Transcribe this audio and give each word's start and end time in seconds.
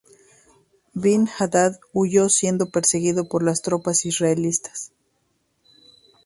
Ben-Hadad 0.95 1.79
huyó 1.93 2.27
siendo 2.27 2.71
perseguido 2.71 3.29
por 3.29 3.43
tropas 3.59 4.03
israelitas. 4.07 4.91